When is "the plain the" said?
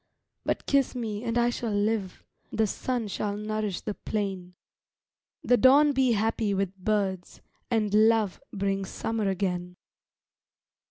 3.81-5.57